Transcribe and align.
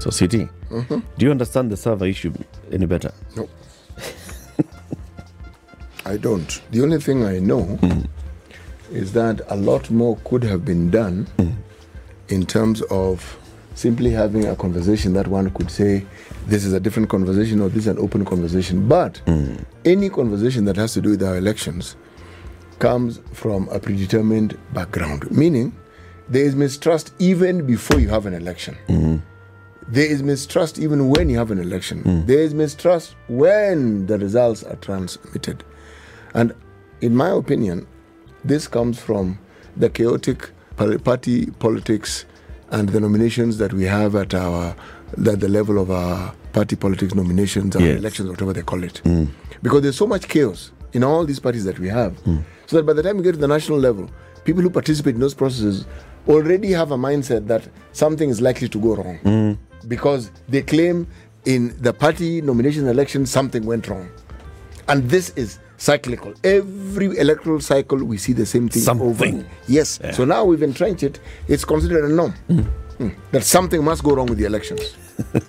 So, 0.00 0.08
CT, 0.08 0.48
mm-hmm. 0.70 0.98
do 1.18 1.26
you 1.26 1.30
understand 1.30 1.70
the 1.70 1.76
server 1.76 2.06
issue 2.06 2.32
any 2.72 2.86
better? 2.86 3.12
No. 3.36 3.46
I 6.06 6.16
don't. 6.16 6.60
The 6.70 6.82
only 6.82 6.98
thing 6.98 7.22
I 7.24 7.38
know 7.38 7.78
mm. 7.82 8.08
is 8.90 9.12
that 9.12 9.42
a 9.48 9.56
lot 9.56 9.90
more 9.90 10.16
could 10.24 10.42
have 10.44 10.64
been 10.64 10.90
done 10.90 11.26
mm. 11.36 11.54
in 12.28 12.46
terms 12.46 12.80
of 12.90 13.38
simply 13.74 14.10
having 14.10 14.46
a 14.46 14.56
conversation 14.56 15.12
that 15.12 15.28
one 15.28 15.50
could 15.50 15.70
say 15.70 16.06
this 16.46 16.64
is 16.64 16.72
a 16.72 16.80
different 16.80 17.10
conversation 17.10 17.60
or 17.60 17.68
this 17.68 17.80
is 17.84 17.88
an 17.88 17.98
open 17.98 18.24
conversation. 18.24 18.88
But 18.88 19.20
mm. 19.26 19.62
any 19.84 20.08
conversation 20.08 20.64
that 20.64 20.76
has 20.76 20.94
to 20.94 21.02
do 21.02 21.10
with 21.10 21.22
our 21.22 21.36
elections 21.36 21.96
comes 22.78 23.20
from 23.34 23.68
a 23.68 23.78
predetermined 23.78 24.56
background, 24.72 25.30
meaning 25.30 25.76
there 26.30 26.44
is 26.44 26.56
mistrust 26.56 27.12
even 27.18 27.66
before 27.66 28.00
you 28.00 28.08
have 28.08 28.24
an 28.24 28.32
election. 28.32 28.78
There 29.90 30.06
is 30.06 30.22
mistrust 30.22 30.78
even 30.78 31.08
when 31.08 31.28
you 31.28 31.36
have 31.38 31.50
an 31.50 31.58
election. 31.58 32.00
Hmm. 32.02 32.26
There 32.26 32.38
is 32.38 32.54
mistrust 32.54 33.16
when 33.28 34.06
the 34.06 34.18
results 34.18 34.62
are 34.62 34.76
transmitted. 34.76 35.64
And 36.34 36.54
in 37.00 37.16
my 37.16 37.30
opinion, 37.30 37.86
this 38.44 38.68
comes 38.68 39.00
from 39.00 39.38
the 39.76 39.90
chaotic 39.90 40.50
party 41.04 41.46
politics 41.58 42.24
and 42.70 42.88
the 42.88 43.00
nominations 43.00 43.58
that 43.58 43.72
we 43.72 43.84
have 43.84 44.14
at 44.14 44.32
our 44.34 44.74
at 45.26 45.40
the 45.40 45.48
level 45.48 45.78
of 45.78 45.90
our 45.90 46.32
party 46.52 46.76
politics 46.76 47.14
nominations 47.14 47.74
and 47.74 47.84
Yes. 47.84 47.98
elections, 47.98 48.28
whatever 48.30 48.52
they 48.52 48.62
call 48.62 48.84
it. 48.84 48.98
Hmm. 48.98 49.24
Because 49.62 49.82
there's 49.82 49.96
so 49.96 50.06
much 50.06 50.28
chaos 50.28 50.70
in 50.92 51.02
all 51.02 51.24
these 51.24 51.40
parties 51.40 51.64
that 51.64 51.78
we 51.80 51.88
have. 51.88 52.16
Hmm. 52.20 52.38
So 52.66 52.76
that 52.76 52.86
by 52.86 52.92
the 52.92 53.02
time 53.02 53.16
we 53.16 53.24
get 53.24 53.32
to 53.32 53.38
the 53.38 53.48
national 53.48 53.78
level, 53.80 54.08
people 54.44 54.62
who 54.62 54.70
participate 54.70 55.14
in 55.16 55.20
those 55.20 55.34
processes 55.34 55.84
already 56.28 56.70
have 56.70 56.92
a 56.92 56.96
mindset 56.96 57.48
that 57.48 57.68
something 57.92 58.30
is 58.30 58.40
likely 58.40 58.68
to 58.68 58.78
go 58.78 58.94
wrong. 58.94 59.58
Because 59.88 60.30
they 60.48 60.62
claim 60.62 61.06
in 61.44 61.74
the 61.80 61.92
party 61.92 62.40
nomination 62.42 62.86
election 62.88 63.26
something 63.26 63.64
went 63.64 63.88
wrong. 63.88 64.08
And 64.88 65.08
this 65.08 65.30
is 65.36 65.58
cyclical. 65.78 66.34
Every 66.44 67.16
electoral 67.18 67.60
cycle, 67.60 67.98
we 68.04 68.18
see 68.18 68.32
the 68.34 68.44
same 68.44 68.68
thing 68.68 68.82
Something. 68.82 69.08
over. 69.38 69.46
Yes. 69.68 69.98
So 70.12 70.24
now 70.24 70.44
we've 70.44 70.62
entrenched 70.62 71.02
it. 71.02 71.20
It's 71.48 71.64
considered 71.64 72.04
a 72.04 72.12
norm 72.12 72.34
Mm. 73.00 73.14
that 73.32 73.44
something 73.44 73.82
must 73.82 74.02
go 74.04 74.14
wrong 74.14 74.26
with 74.26 74.36
the 74.38 74.44
elections. 74.44 74.82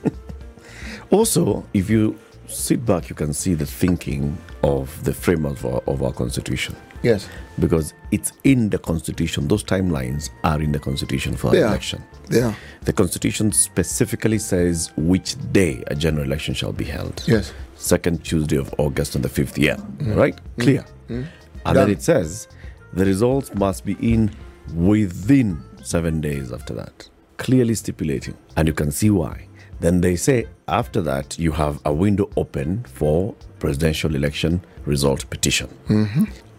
Also, 1.11 1.65
if 1.73 1.89
you 1.89 2.17
sit 2.53 2.85
back, 2.85 3.09
you 3.09 3.15
can 3.15 3.33
see 3.33 3.53
the 3.53 3.65
thinking 3.65 4.37
of 4.63 5.03
the 5.03 5.13
framers 5.13 5.63
of 5.63 5.65
our, 5.65 5.83
of 5.87 6.03
our 6.03 6.13
constitution. 6.13 6.75
Yes. 7.03 7.27
Because 7.59 7.93
it's 8.11 8.31
in 8.43 8.69
the 8.69 8.77
constitution, 8.77 9.47
those 9.47 9.63
timelines 9.63 10.29
are 10.43 10.61
in 10.61 10.71
the 10.71 10.79
constitution 10.79 11.35
for 11.35 11.51
They 11.51 11.61
election. 11.61 12.03
Are. 12.33 12.55
The 12.81 12.93
constitution 12.93 13.51
specifically 13.51 14.37
says 14.37 14.91
which 14.97 15.35
day 15.51 15.83
a 15.87 15.95
general 15.95 16.25
election 16.25 16.53
shall 16.53 16.73
be 16.73 16.85
held. 16.85 17.23
Yes. 17.27 17.53
Second 17.75 18.23
Tuesday 18.23 18.57
of 18.57 18.73
August 18.77 19.15
on 19.15 19.23
the 19.23 19.29
fifth 19.29 19.57
year. 19.57 19.75
Mm-hmm. 19.75 20.13
Right? 20.13 20.35
Mm-hmm. 20.35 20.61
Clear. 20.61 20.85
Mm-hmm. 21.09 21.23
And 21.65 21.77
then 21.77 21.89
it 21.89 22.01
says 22.01 22.47
the 22.93 23.05
results 23.05 23.53
must 23.55 23.85
be 23.85 23.93
in 23.99 24.31
within 24.73 25.63
seven 25.83 26.21
days 26.21 26.51
after 26.51 26.73
that. 26.75 27.09
Clearly 27.37 27.73
stipulating. 27.73 28.37
And 28.55 28.67
you 28.67 28.73
can 28.73 28.91
see 28.91 29.09
why. 29.09 29.47
Then 29.81 29.99
they 29.99 30.15
say 30.15 30.45
after 30.67 31.01
that 31.01 31.37
you 31.37 31.51
have 31.51 31.81
a 31.85 31.93
window 31.93 32.29
open 32.37 32.83
for 32.83 33.33
presidential 33.59 34.15
election 34.15 34.61
result 34.85 35.29
petition. 35.29 35.69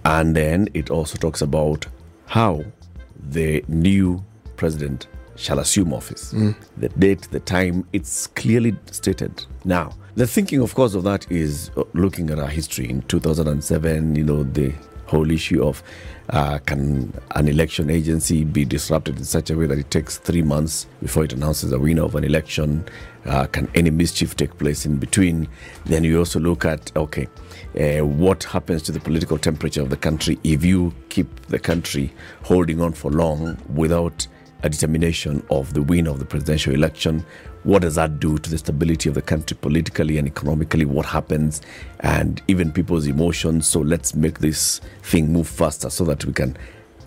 And 0.04 0.34
then 0.36 0.68
it 0.74 0.90
also 0.90 1.16
talks 1.18 1.40
about 1.42 1.86
how 2.26 2.64
the 3.30 3.64
new 3.68 4.22
president 4.56 5.06
shall 5.36 5.60
assume 5.60 5.92
office. 5.92 6.34
The 6.76 6.88
date, 6.90 7.22
the 7.30 7.40
time, 7.40 7.86
it's 7.92 8.26
clearly 8.26 8.76
stated. 8.90 9.46
Now, 9.64 9.92
the 10.16 10.26
thinking, 10.26 10.60
of 10.60 10.74
course, 10.74 10.94
of 10.94 11.04
that 11.04 11.30
is 11.30 11.70
uh, 11.76 11.84
looking 11.94 12.28
at 12.30 12.38
our 12.38 12.48
history 12.48 12.90
in 12.90 13.02
2007, 13.02 14.14
you 14.16 14.24
know, 14.24 14.42
the 14.42 14.72
whole 15.12 15.30
issue 15.30 15.62
of 15.62 15.82
uh, 16.30 16.58
can 16.64 17.12
an 17.36 17.46
election 17.46 17.90
agency 17.90 18.44
be 18.44 18.64
disrupted 18.64 19.18
in 19.18 19.24
such 19.24 19.50
a 19.50 19.56
way 19.56 19.66
that 19.66 19.78
it 19.78 19.90
takes 19.90 20.16
three 20.16 20.42
months 20.42 20.86
before 21.02 21.24
it 21.24 21.32
announces 21.32 21.70
a 21.72 21.78
winner 21.78 22.04
of 22.04 22.14
an 22.14 22.24
election? 22.24 22.84
Uh, 23.26 23.46
can 23.46 23.70
any 23.74 23.90
mischief 23.90 24.34
take 24.34 24.56
place 24.58 24.86
in 24.86 24.96
between? 24.96 25.46
Then 25.84 26.02
you 26.02 26.18
also 26.18 26.40
look 26.40 26.64
at, 26.64 26.90
okay, 26.96 27.28
uh, 27.78 28.04
what 28.04 28.44
happens 28.44 28.82
to 28.84 28.92
the 28.92 29.00
political 29.00 29.38
temperature 29.38 29.82
of 29.82 29.90
the 29.90 29.96
country 29.96 30.38
if 30.42 30.64
you 30.64 30.94
keep 31.10 31.28
the 31.46 31.58
country 31.58 32.12
holding 32.42 32.80
on 32.80 32.92
for 32.92 33.10
long 33.10 33.58
without 33.74 34.26
a 34.62 34.68
determination 34.70 35.42
of 35.50 35.74
the 35.74 35.82
winner 35.82 36.10
of 36.10 36.18
the 36.18 36.24
presidential 36.24 36.72
election. 36.72 37.24
What 37.64 37.82
does 37.82 37.94
that 37.94 38.18
do 38.18 38.38
to 38.38 38.50
the 38.50 38.58
stability 38.58 39.08
of 39.08 39.14
the 39.14 39.22
country 39.22 39.56
politically 39.60 40.18
and 40.18 40.26
economically? 40.26 40.84
What 40.84 41.06
happens? 41.06 41.60
And 42.00 42.42
even 42.48 42.72
people's 42.72 43.06
emotions. 43.06 43.68
So 43.68 43.80
let's 43.80 44.14
make 44.14 44.40
this 44.40 44.80
thing 45.02 45.32
move 45.32 45.46
faster 45.48 45.88
so 45.88 46.04
that 46.04 46.24
we 46.24 46.32
can 46.32 46.56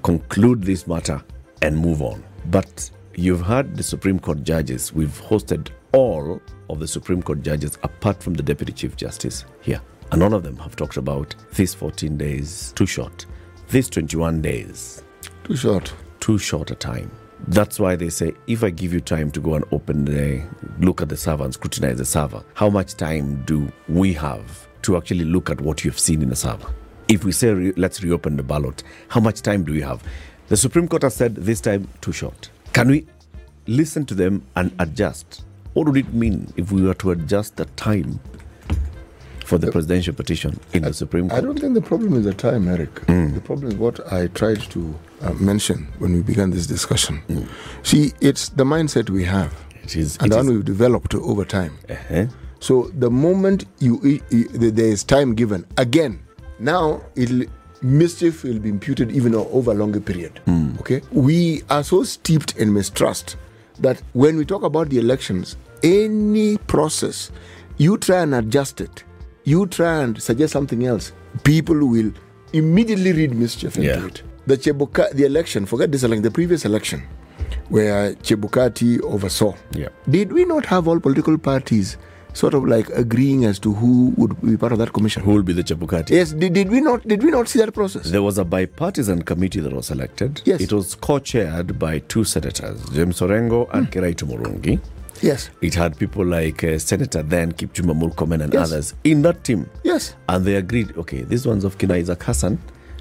conclude 0.03 0.63
this 0.63 0.87
matter 0.87 1.21
and 1.61 1.77
move 1.77 2.01
on. 2.01 2.23
But 2.51 2.89
you've 3.15 3.41
heard 3.41 3.75
the 3.75 3.83
Supreme 3.83 4.17
Court 4.19 4.43
judges. 4.43 4.93
We've 4.93 5.21
hosted 5.21 5.69
all 5.91 6.41
of 6.69 6.79
the 6.79 6.87
Supreme 6.87 7.21
Court 7.21 7.41
judges 7.41 7.77
apart 7.83 8.23
from 8.23 8.33
the 8.33 8.43
Deputy 8.43 8.71
Chief 8.71 8.95
Justice 8.95 9.45
here. 9.61 9.81
And 10.11 10.23
all 10.23 10.33
of 10.33 10.43
them 10.43 10.57
have 10.57 10.75
talked 10.75 10.97
about 10.97 11.35
these 11.55 11.73
14 11.73 12.17
days 12.17 12.71
too 12.75 12.85
short, 12.85 13.25
these 13.69 13.89
21 13.89 14.41
days 14.41 15.03
Too 15.43 15.55
short. 15.57 15.93
too 16.19 16.37
short 16.37 16.71
a 16.71 16.75
time. 16.75 17.11
That's 17.47 17.79
why 17.79 17.95
they 17.95 18.09
say 18.09 18.33
if 18.47 18.63
I 18.63 18.71
give 18.71 18.91
you 18.91 18.99
time 18.99 19.29
to 19.31 19.39
go 19.39 19.53
and 19.53 19.65
open 19.71 20.05
the 20.05 20.43
look 20.79 21.01
at 21.01 21.09
the 21.09 21.17
server 21.17 21.43
and 21.43 21.53
scrutinize 21.53 21.97
the 21.99 22.05
server, 22.05 22.43
how 22.55 22.69
much 22.69 22.95
time 22.95 23.43
do 23.45 23.71
we 23.87 24.13
have 24.13 24.67
to 24.81 24.97
actually 24.97 25.25
look 25.25 25.51
at 25.51 25.61
what 25.61 25.85
you've 25.85 25.99
seen 25.99 26.23
in 26.23 26.29
the 26.29 26.35
server? 26.35 26.73
If 27.07 27.23
we 27.23 27.31
say 27.31 27.53
re- 27.53 27.73
let's 27.77 28.01
reopen 28.01 28.35
the 28.35 28.43
ballot, 28.43 28.83
how 29.09 29.19
much 29.19 29.43
time 29.43 29.63
do 29.63 29.73
we 29.73 29.81
have? 29.81 30.03
The 30.47 30.57
Supreme 30.57 30.87
Court 30.87 31.03
has 31.03 31.15
said 31.15 31.35
this 31.35 31.61
time 31.61 31.87
too 32.01 32.11
short. 32.11 32.49
Can 32.73 32.87
we 32.87 33.05
listen 33.67 34.05
to 34.07 34.15
them 34.15 34.43
and 34.55 34.73
adjust? 34.79 35.43
What 35.73 35.85
would 35.87 35.97
it 35.97 36.13
mean 36.13 36.51
if 36.57 36.71
we 36.71 36.81
were 36.81 36.93
to 36.95 37.11
adjust 37.11 37.57
the 37.57 37.65
time 37.65 38.19
for 39.45 39.57
the 39.57 39.71
presidential 39.71 40.13
petition 40.13 40.59
in 40.73 40.83
the 40.83 40.93
Supreme 40.93 41.29
Court? 41.29 41.37
I 41.41 41.45
don't 41.45 41.59
think 41.59 41.73
the 41.73 41.81
problem 41.81 42.13
is 42.15 42.25
the 42.25 42.33
time, 42.33 42.67
Eric. 42.67 42.93
The 43.05 43.41
problem 43.43 43.71
is 43.71 43.75
what 43.77 43.99
I 44.11 44.27
tried 44.27 44.61
to 44.71 44.95
uh, 45.21 45.33
mention 45.33 45.87
when 45.99 46.13
we 46.13 46.21
began 46.21 46.49
this 46.51 46.67
discussion. 46.67 47.21
See, 47.83 48.13
it's 48.21 48.49
the 48.49 48.63
mindset 48.63 49.09
we 49.09 49.23
have 49.25 49.53
It 49.83 49.95
is. 49.95 50.17
and 50.19 50.31
it 50.31 50.35
one 50.35 50.45
is- 50.47 50.51
we've 50.51 50.65
developed 50.65 51.13
over 51.15 51.45
time. 51.45 51.77
Uh-huh. 51.89 52.25
So 52.59 52.89
the 52.97 53.11
moment 53.11 53.65
you, 53.79 53.99
you, 54.03 54.21
you- 54.31 54.47
there 54.71 54.87
is 54.87 55.03
time 55.03 55.35
given, 55.35 55.65
again, 55.77 56.19
now 56.59 57.01
it'll 57.15 57.43
mischief 57.81 58.43
will 58.43 58.57
be 58.59 58.69
imputed 58.69 59.11
even 59.11 59.35
over 59.35 59.71
a 59.71 59.75
longer 59.75 59.99
period. 59.99 60.39
Okay, 60.79 61.01
we 61.11 61.63
are 61.69 61.83
so 61.83 62.03
steeped 62.03 62.55
in 62.57 62.73
mistrust 62.73 63.37
that 63.79 64.01
when 64.13 64.37
we 64.37 64.45
talk 64.45 64.63
about 64.63 64.89
the 64.89 64.97
elections, 64.99 65.55
any 65.83 66.57
process, 66.57 67.31
you 67.77 67.97
try 67.97 68.21
and 68.21 68.33
adjust 68.35 68.81
it, 68.81 69.03
you 69.45 69.67
try 69.67 70.01
and 70.01 70.21
suggest 70.21 70.51
something 70.53 70.85
else, 70.85 71.11
people 71.43 71.75
will 71.87 72.11
immediately 72.53 73.13
read 73.13 73.33
mischief 73.35 73.77
into 73.77 73.87
Yeah. 73.89 74.05
it. 74.07 74.23
The 74.47 74.57
Chebuka, 74.57 75.11
the 75.13 75.25
election, 75.25 75.65
forget 75.65 75.91
this 75.91 76.03
election, 76.03 76.23
the 76.23 76.31
previous 76.31 76.65
election, 76.65 77.03
where 77.69 78.13
Chebukati 78.15 79.01
oversaw. 79.01 79.53
Yeah. 79.71 79.89
Did 80.09 80.33
we 80.33 80.45
not 80.45 80.65
have 80.65 80.87
all 80.87 80.99
political 80.99 81.37
parties 81.37 81.97
sort 82.33 82.53
of 82.53 82.65
like 82.65 82.89
agreeing 82.89 83.45
as 83.45 83.59
to 83.59 83.73
who 83.73 84.13
would 84.17 84.39
be 84.41 84.57
part 84.57 84.71
of 84.71 84.77
that 84.79 84.93
commission? 84.93 85.23
Who 85.23 85.31
will 85.33 85.43
be 85.43 85.53
the 85.53 85.63
Chebukati? 85.63 86.09
Yes, 86.11 86.31
did, 86.33 86.53
did 86.53 86.69
we 86.69 86.81
not 86.81 87.07
did 87.07 87.23
we 87.23 87.31
not 87.31 87.47
see 87.47 87.59
that 87.59 87.73
process? 87.73 88.09
There 88.09 88.21
was 88.23 88.37
a 88.37 88.45
bipartisan 88.45 89.21
committee 89.23 89.61
that 89.61 89.73
was 89.73 89.89
elected. 89.91 90.41
Yes. 90.45 90.61
It 90.61 90.73
was 90.73 90.95
co 90.95 91.19
chaired 91.19 91.79
by 91.79 91.99
two 91.99 92.23
senators, 92.23 92.87
James 92.89 93.19
Orengo 93.21 93.67
and 93.73 93.87
hmm. 93.87 93.99
Kiraitu 93.99 94.27
Murungi. 94.27 94.79
Yes. 95.21 95.49
It 95.61 95.73
had 95.73 95.97
people 95.97 96.25
like 96.25 96.63
uh, 96.63 96.77
Senator 96.79 97.21
then 97.23 97.51
Kipchumba 97.53 97.93
Murkomen 97.93 98.43
and 98.43 98.53
Yes. 98.53 98.71
others 98.71 98.93
in 99.03 99.21
that 99.23 99.43
team. 99.43 99.69
Yes. 99.83 100.15
And 100.29 100.45
they 100.45 100.55
agreed, 100.55 100.95
okay, 100.97 101.23
these 101.23 101.45
ones 101.47 101.63
of 101.63 101.77
Kina 101.77 101.95
Isaac 101.95 102.21
Hassan, 102.23 102.59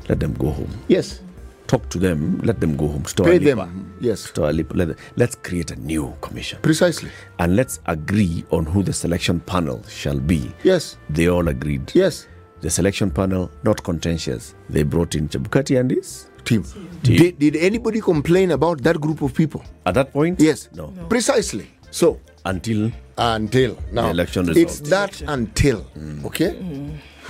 let 0.08 0.20
them 0.20 0.34
go 0.34 0.50
home. 0.50 0.70
Yes. 0.88 1.20
Talk 1.66 1.88
to 1.90 1.98
them, 1.98 2.38
let 2.44 2.60
them 2.60 2.76
go 2.76 2.88
home. 2.88 3.04
Store 3.06 3.26
Pay 3.26 3.38
them. 3.38 3.94
Yes. 4.00 4.20
Store. 4.26 4.52
Let, 4.52 4.96
let's 5.16 5.34
create 5.34 5.70
a 5.70 5.76
new 5.76 6.14
commission. 6.20 6.58
Precisely. 6.62 7.10
And 7.38 7.56
let's 7.56 7.80
agree 7.86 8.44
on 8.50 8.66
who 8.66 8.82
the 8.82 8.92
selection 8.92 9.40
panel 9.40 9.82
shall 9.88 10.20
be. 10.20 10.52
Yes. 10.62 10.98
They 11.08 11.28
all 11.28 11.48
agreed. 11.48 11.90
Yes. 11.94 12.28
The 12.60 12.68
selection 12.70 13.10
panel, 13.10 13.50
not 13.62 13.82
contentious. 13.82 14.54
They 14.68 14.82
brought 14.82 15.14
in 15.14 15.28
Chebukati 15.28 15.80
and 15.80 15.90
his. 15.90 16.28
Team. 16.44 16.62
Team. 16.62 17.16
Did, 17.16 17.38
did 17.38 17.56
anybody 17.56 18.02
complain 18.02 18.50
about 18.50 18.82
that 18.82 19.00
group 19.00 19.22
of 19.22 19.32
people? 19.32 19.64
At 19.86 19.94
that 19.94 20.12
point, 20.12 20.38
Yes. 20.40 20.68
no. 20.74 20.88
Precisely. 21.08 21.70
So 21.94 22.18
Until 22.44 22.90
until 23.16 23.78
now, 23.92 24.06
The 24.06 24.10
election 24.10 24.48
it's 24.56 24.80
that 24.90 25.22
until. 25.28 25.86
Okay. 26.24 26.50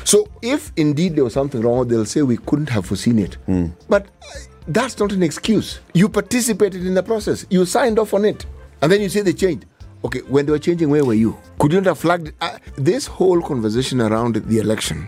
So 0.05 0.26
if 0.40 0.72
indeed 0.76 1.14
there 1.16 1.25
was 1.25 1.34
something 1.34 1.61
wrong, 1.61 1.87
they'll 1.87 2.06
say 2.06 2.22
we 2.22 2.38
couldn't 2.38 2.70
have 2.70 2.87
foreseen 2.87 3.19
it. 3.19 3.37
But 3.90 4.06
uh, 4.06 4.38
that's 4.66 4.99
not 4.99 5.12
an 5.12 5.22
excuse. 5.22 5.81
You 5.93 6.08
participated 6.08 6.87
in 6.87 6.94
the 6.94 7.02
process. 7.02 7.44
You 7.50 7.66
signed 7.66 7.99
off 7.99 8.14
on 8.14 8.25
it, 8.25 8.46
and 8.81 8.90
then 8.90 9.02
you 9.02 9.11
say 9.11 9.20
they 9.20 9.34
changed. 9.34 9.66
Okay, 10.02 10.20
when 10.20 10.46
they 10.46 10.52
were 10.52 10.58
changing, 10.58 10.88
where 10.88 11.05
were 11.05 11.14
you? 11.25 11.37
Could 11.58 11.72
you 11.72 11.81
not 11.82 11.88
have 11.88 11.99
flagged 11.99 12.32
uh, 12.40 12.58
this 12.76 13.06
whole 13.06 13.43
conversation 13.43 14.00
around 14.00 14.37
the 14.37 14.58
election? 14.58 15.06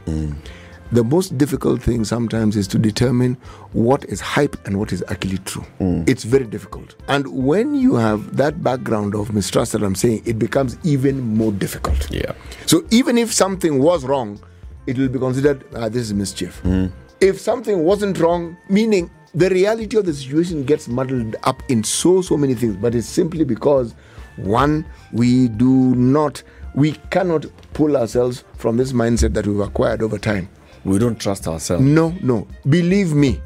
The 0.93 1.03
most 1.03 1.37
difficult 1.37 1.83
thing 1.83 2.05
sometimes 2.05 2.57
is 2.57 2.69
to 2.69 2.79
determine 2.79 3.37
what 3.73 4.05
is 4.05 4.21
hype 4.21 4.57
and 4.67 4.79
what 4.79 4.93
is 4.93 5.03
actually 5.09 5.39
true. 5.39 5.65
It's 6.07 6.23
very 6.25 6.45
difficult. 6.47 6.95
And 7.09 7.27
when 7.29 7.75
you 7.75 7.97
have 7.97 8.37
that 8.37 8.63
background 8.63 9.15
of 9.15 9.33
mistrust 9.35 9.73
that 9.73 9.83
I'm 9.83 9.97
saying, 9.97 10.23
it 10.25 10.39
becomes 10.39 10.79
even 10.85 11.21
more 11.37 11.51
difficult. 11.53 12.11
yeah, 12.11 12.33
So 12.67 12.85
even 12.91 13.19
if 13.19 13.33
something 13.33 13.81
was 13.81 14.05
wrong, 14.05 14.41
it 14.87 14.97
will 14.97 15.09
be 15.09 15.19
considered 15.19 15.65
ah, 15.75 15.89
this 15.89 16.03
is 16.05 16.15
mischief. 16.15 16.63
If 17.21 17.41
something 17.41 17.83
wasn't 17.83 18.19
wrong, 18.21 18.57
meaning 18.69 19.11
the 19.35 19.51
reality 19.51 19.97
of 19.97 20.07
the 20.07 20.15
situation 20.15 20.65
gets 20.65 20.87
muddled 20.87 21.35
up 21.43 21.63
in 21.69 21.83
so 21.83 22.23
so 22.23 22.37
many 22.37 22.55
things, 22.55 22.77
but 22.77 22.95
it's 22.95 23.09
simply 23.09 23.45
because 23.45 23.95
one 24.37 24.85
we 25.13 25.49
do 25.49 25.95
not 25.97 26.43
we 26.75 26.93
cannot 27.11 27.47
pull 27.73 27.97
ourselves 27.97 28.45
from 28.59 28.77
this 28.77 28.93
mindset 28.93 29.33
that 29.35 29.47
we've 29.47 29.61
acquired 29.61 30.03
over 30.03 30.19
time. 30.19 30.49
We 30.87 30.99
don't 30.99 31.21
trust 31.21 31.47
ourselves. 31.49 31.83
No, 31.85 32.15
no. 32.23 32.47
Believe 32.69 33.15
me, 33.15 33.41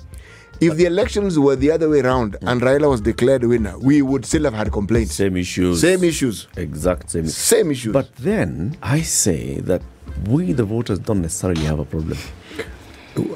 if 0.61 0.77
the 0.77 0.85
elections 0.85 1.39
were 1.39 1.57
the 1.57 1.71
other 1.71 1.89
way 1.89 2.01
around 2.01 2.37
and 2.43 2.61
Raila 2.61 2.89
was 2.91 3.01
declared 3.01 3.45
winner, 3.45 3.79
we 3.79 4.03
would 4.03 4.25
still 4.25 4.45
have 4.45 4.55
had 4.55 4.71
complaints. 4.73 5.15
Same 5.15 5.37
issues. 5.37 5.81
Same 5.81 6.05
issues. 6.05 6.47
Exact 6.57 7.11
same. 7.11 7.27
Same 7.27 7.71
issues. 7.71 7.93
But 7.93 8.15
then 8.17 8.77
I 8.83 9.01
say 9.03 9.61
that 9.61 9.83
we, 10.29 10.53
the 10.53 10.65
voters, 10.65 10.99
don't 10.99 11.23
necessarily 11.23 11.65
have 11.65 11.79
a 11.79 11.85
problem 11.85 12.19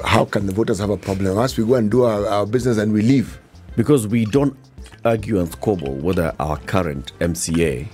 how 0.05 0.25
can 0.25 0.45
the 0.45 0.53
voters 0.53 0.79
have 0.79 0.89
a 0.89 0.97
problem? 0.97 1.35
Once 1.35 1.57
we 1.57 1.65
go 1.65 1.75
and 1.75 1.91
do 1.91 2.03
our, 2.05 2.25
our 2.27 2.45
business 2.45 2.77
and 2.77 2.93
we 2.93 3.01
leave. 3.01 3.39
because 3.75 4.07
we 4.07 4.25
don't 4.25 4.55
argue 5.03 5.39
and 5.39 5.51
squabble 5.51 5.93
whether 5.95 6.33
our 6.39 6.57
current 6.59 7.11
MCA 7.19 7.87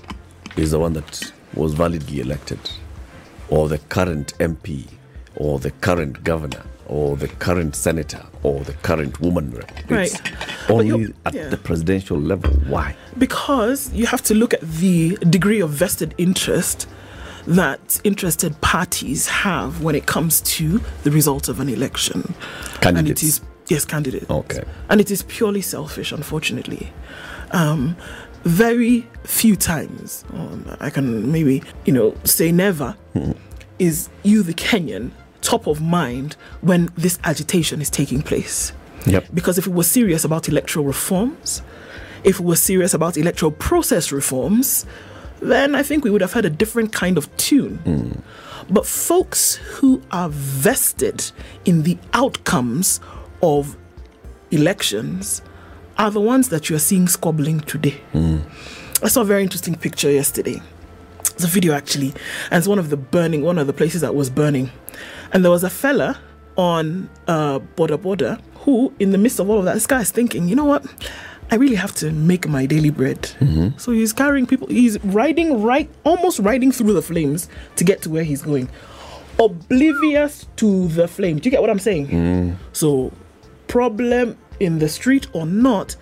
is 0.58 0.72
the 0.72 0.80
one 0.80 0.94
that 0.94 1.34
was 1.54 1.74
validly 1.74 2.22
elected, 2.22 2.60
or 3.50 3.68
the 3.68 3.78
current 3.78 4.34
MP, 4.38 4.88
or 5.36 5.60
the 5.60 5.72
current 5.72 6.24
governor, 6.24 6.64
or 6.88 7.16
the 7.18 7.28
current 7.28 7.76
senator, 7.76 8.24
or 8.44 8.64
the 8.64 8.74
current 8.74 9.20
woman 9.22 9.52
rep. 9.52 9.72
It's 9.90 9.92
Right. 9.92 10.22
Only 10.70 11.14
at 11.26 11.34
yeah. 11.34 11.50
the 11.50 11.58
presidential 11.58 12.20
level. 12.20 12.52
Why? 12.68 12.96
because 13.18 13.92
you 13.94 14.06
have 14.06 14.22
to 14.24 14.34
look 14.34 14.54
at 14.54 14.62
the 14.62 15.18
degree 15.30 15.60
of 15.60 15.70
vested 15.70 16.16
interest 16.18 16.88
that 17.48 18.00
interested 18.04 18.60
parties 18.62 19.28
have 19.28 19.84
when 19.84 19.96
it 19.96 20.06
comes 20.06 20.42
to 20.42 20.80
the 21.04 21.12
result 21.12 21.50
of 21.50 21.60
an 21.60 21.68
election. 21.70 22.22
And 22.24 22.82
Candidates. 22.82 23.24
it 23.24 23.26
is 23.26 23.42
yes, 23.68 23.84
candidates. 23.86 24.30
Okay. 24.30 24.64
And 24.90 25.02
it 25.02 25.10
is 25.12 25.24
purely 25.24 25.62
selfish, 25.62 26.12
unfortunately. 26.12 26.94
Um, 27.52 27.98
very 28.44 29.08
few 29.24 29.56
times, 29.56 30.24
um, 30.34 30.66
I 30.80 30.90
can 30.90 31.32
maybe 31.32 31.64
you 31.86 31.94
know 31.94 32.16
say 32.24 32.52
never, 32.52 32.96
is 33.80 34.10
you 34.24 34.42
the 34.44 34.54
Kenyan 34.54 35.12
top 35.52 35.68
of 35.68 35.82
mind 35.82 36.38
when 36.62 36.90
this 36.96 37.20
agitation 37.26 37.82
is 37.82 37.90
taking 37.90 38.22
place. 38.22 38.72
Yep. 39.06 39.26
Because 39.34 39.58
if 39.58 39.68
it 39.68 39.74
was 39.74 39.92
serious 39.92 40.24
about 40.24 40.48
electoral 40.48 40.86
reforms, 40.86 41.62
if 42.24 42.40
it 42.40 42.44
was 42.44 42.62
serious 42.62 42.94
about 42.94 43.18
electoral 43.18 43.52
process 43.52 44.14
reforms, 44.14 44.86
then 45.42 45.76
I 45.76 45.84
think 45.84 46.06
we 46.06 46.10
would 46.10 46.22
have 46.22 46.32
had 46.32 46.46
a 46.46 46.50
different 46.50 46.94
kind 46.94 47.18
of 47.18 47.36
tune. 47.36 47.78
Hmm. 47.80 48.12
But 48.74 48.86
folks 48.86 49.56
who 49.56 50.02
are 50.12 50.30
vested 50.30 51.32
in 51.66 51.84
the 51.84 51.98
outcomes 52.14 53.02
of 53.44 53.76
elections 54.52 55.42
are 55.98 56.12
the 56.12 56.22
ones 56.22 56.48
that 56.50 56.70
you 56.70 56.76
are 56.78 56.80
seeing 56.80 57.10
squabbling 57.10 57.60
today. 57.62 58.00
Hmm. 58.14 58.38
I 59.04 59.10
saw 59.10 59.22
a 59.22 59.26
very 59.26 59.44
interesting 59.44 59.76
picture 59.76 60.12
yesterday. 60.12 60.62
It's 61.34 61.44
a 61.44 61.48
video 61.48 61.74
actually, 61.74 62.14
and 62.52 62.60
it's 62.60 62.68
one 62.68 62.80
of 62.80 62.90
the 62.90 62.98
burning, 62.98 63.42
one 63.42 63.58
of 63.58 63.68
the 63.68 63.74
places 63.74 64.00
that 64.02 64.16
was 64.16 64.30
burning. 64.30 64.70
And 65.34 65.44
there 65.44 65.52
was 65.52 65.64
a 65.64 65.70
fella 65.70 66.20
on 66.58 67.10
uh, 67.28 67.60
boda 67.76 67.98
boda 67.98 68.42
who, 68.66 68.94
in 69.00 69.12
the 69.12 69.18
midst 69.18 69.40
of 69.40 69.50
all 69.50 69.60
of 69.60 69.66
that, 69.66 69.74
this 69.74 69.88
guy 69.88 70.02
is 70.02 70.12
thinking, 70.12 70.48
you 70.48 70.56
know 70.56 70.66
what? 70.66 70.86
I 71.50 71.56
really 71.56 71.76
have 71.76 71.94
to 71.96 72.12
make 72.12 72.48
my 72.48 72.66
daily 72.66 72.92
bread. 72.92 73.26
So 73.78 73.92
he's 73.92 74.14
carrying 74.14 74.46
people. 74.48 74.68
He's 74.68 75.04
riding 75.04 75.62
right, 75.62 75.90
almost 76.06 76.40
riding 76.40 76.72
through 76.72 76.94
the 76.94 77.02
flames 77.02 77.50
to 77.76 77.84
get 77.84 78.02
to 78.04 78.10
where 78.10 78.24
he's 78.24 78.42
going, 78.42 78.70
oblivious 79.40 80.48
to 80.58 80.88
the 80.90 81.08
flame. 81.08 81.40
Do 81.40 81.48
you 81.48 81.52
get 81.52 81.62
what 81.62 81.70
I'm 81.70 81.80
saying? 81.80 82.58
So, 82.74 83.12
problem 83.68 84.38
in 84.60 84.80
the 84.80 84.88
street 84.90 85.28
or 85.34 85.46
not, 85.46 85.96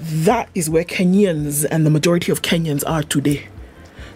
that 0.00 0.48
is 0.54 0.68
where 0.68 0.84
Kenyans 0.84 1.64
and 1.70 1.86
the 1.86 1.90
majority 1.90 2.32
of 2.32 2.42
Kenyans 2.42 2.82
are 2.86 3.02
today. 3.02 3.48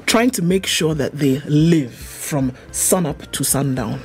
Trying 0.09 0.31
to 0.31 0.43
make 0.43 0.67
sure 0.67 0.95
that 0.95 1.13
they 1.13 1.41
live 1.41 1.93
from 1.95 2.53
sunup 2.73 3.31
to 3.33 3.45
sundown. 3.45 4.01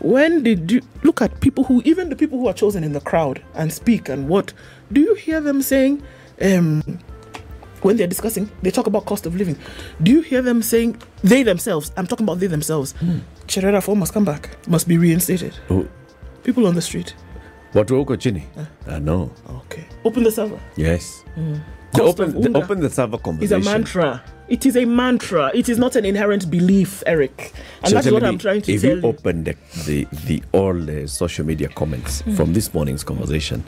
When 0.00 0.42
did 0.42 0.70
you 0.70 0.80
look 1.02 1.22
at 1.22 1.40
people 1.40 1.64
who, 1.64 1.82
even 1.84 2.08
the 2.10 2.16
people 2.16 2.38
who 2.38 2.48
are 2.48 2.52
chosen 2.52 2.84
in 2.84 2.92
the 2.92 3.00
crowd 3.00 3.42
and 3.54 3.72
speak 3.72 4.08
and 4.08 4.28
what, 4.28 4.52
do 4.92 5.00
you 5.00 5.14
hear 5.14 5.40
them 5.40 5.62
saying, 5.62 6.02
um, 6.42 6.82
when 7.82 7.96
they're 7.96 8.06
discussing, 8.08 8.50
they 8.62 8.70
talk 8.70 8.86
about 8.86 9.06
cost 9.06 9.24
of 9.26 9.36
living. 9.36 9.56
Do 10.02 10.10
you 10.10 10.20
hear 10.20 10.42
them 10.42 10.62
saying, 10.62 11.00
they 11.22 11.42
themselves, 11.44 11.92
I'm 11.96 12.06
talking 12.06 12.24
about 12.24 12.40
they 12.40 12.46
themselves, 12.48 12.94
Cherera 13.46 13.74
reform 13.74 14.00
must 14.00 14.12
come 14.12 14.24
back, 14.24 14.50
must 14.68 14.86
be 14.88 14.98
reinstated? 14.98 15.54
Who- 15.68 15.88
People 16.44 16.66
on 16.66 16.74
the 16.74 16.82
street. 16.82 17.14
Watu 17.74 17.92
wa 17.94 17.98
huko 18.04 18.16
chini? 18.16 18.44
Uh, 18.86 18.98
no. 18.98 19.30
Okay. 19.64 19.84
Open 20.04 20.22
the 20.24 20.30
server. 20.30 20.60
Yes. 20.76 21.24
The 21.92 22.02
open, 22.02 22.40
the 22.40 22.58
open 22.62 22.80
the 22.80 22.90
server 22.90 23.18
It's 23.40 23.52
a 23.52 23.58
mantra. 23.58 24.22
It 24.48 24.64
is 24.66 24.76
a 24.76 24.84
mantra. 24.84 25.50
It 25.54 25.68
is 25.68 25.78
not 25.78 25.96
an 25.96 26.04
inherent 26.04 26.50
belief, 26.50 27.02
Eric. 27.06 27.52
And 27.82 27.88
So 27.90 27.94
that's 27.96 28.10
what 28.10 28.22
I'm 28.22 28.38
trying 28.38 28.62
to 28.62 28.72
if 28.72 28.82
tell 28.82 28.90
you 28.92 28.96
If 28.98 29.02
you. 29.04 29.08
Open 29.08 29.44
the, 29.44 29.56
the, 29.86 30.06
the 30.26 30.42
all 30.52 30.74
the 30.74 31.08
social 31.08 31.44
media 31.44 31.68
comments 31.68 32.22
from 32.36 32.52
this 32.52 32.72
morning's 32.72 33.02
conversation, 33.04 33.64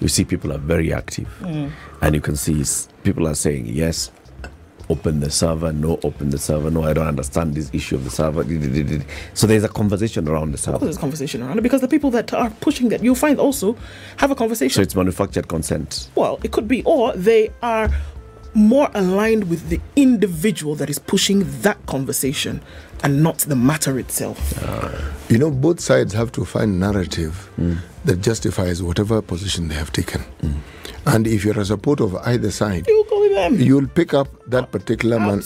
you 0.00 0.08
see 0.08 0.24
people 0.24 0.52
are 0.52 0.58
very 0.58 0.92
active, 0.92 1.28
Hmm. 1.38 1.68
and 2.02 2.14
you 2.14 2.20
can 2.20 2.36
see 2.36 2.62
people 3.02 3.26
are 3.26 3.34
saying 3.34 3.66
yes, 3.66 4.10
open 4.88 5.20
the 5.20 5.30
server, 5.30 5.72
no, 5.72 5.98
open 6.04 6.30
the 6.30 6.38
server, 6.38 6.70
no, 6.70 6.82
I 6.84 6.92
don't 6.92 7.06
understand 7.08 7.54
this 7.54 7.70
issue 7.72 7.94
of 7.96 8.04
the 8.04 8.10
server. 8.10 8.44
So 9.34 9.46
there's 9.46 9.64
a 9.64 9.68
conversation 9.68 10.28
around 10.28 10.52
the 10.52 10.58
server. 10.58 10.78
there's 10.78 10.96
a 10.96 11.00
conversation 11.00 11.42
around 11.42 11.58
it 11.58 11.62
because 11.62 11.80
the 11.80 11.88
people 11.88 12.10
that 12.10 12.32
are 12.34 12.50
pushing 12.60 12.88
that 12.90 13.02
you'll 13.02 13.14
find 13.14 13.38
also 13.40 13.76
have 14.18 14.30
a 14.30 14.34
conversation. 14.34 14.74
So 14.76 14.82
it's 14.82 14.94
manufactured 14.94 15.48
consent. 15.48 16.10
well, 16.14 16.38
it 16.44 16.52
could 16.52 16.68
be, 16.68 16.82
or 16.84 17.12
they 17.14 17.50
are 17.62 17.90
more 18.56 18.90
aligned 18.94 19.48
with 19.50 19.68
the 19.68 19.80
individual 19.96 20.74
that 20.76 20.88
is 20.88 20.98
pushing 20.98 21.44
that 21.60 21.84
conversation 21.86 22.62
and 23.04 23.22
not 23.22 23.38
the 23.40 23.54
matter 23.54 23.98
itself. 23.98 24.54
Ah. 24.64 25.12
You 25.28 25.38
know, 25.38 25.50
both 25.50 25.78
sides 25.80 26.14
have 26.14 26.32
to 26.32 26.44
find 26.44 26.80
narrative 26.80 27.50
hmm. 27.56 27.74
that 28.06 28.22
justifies 28.22 28.82
whatever 28.82 29.20
position 29.20 29.68
they 29.68 29.74
have 29.74 29.92
taken. 29.92 30.22
Hmm. 30.40 30.52
And 31.04 31.26
if 31.26 31.44
you're 31.44 31.60
a 31.60 31.64
supporter 31.64 32.04
of 32.04 32.16
either 32.16 32.50
side, 32.50 32.86
You 32.88 33.06
go 33.08 33.20
with 33.20 33.32
them. 33.32 33.60
you'll 33.60 33.86
pick 33.86 34.14
up 34.14 34.28
that 34.48 34.72
particular 34.72 35.20
man. 35.20 35.42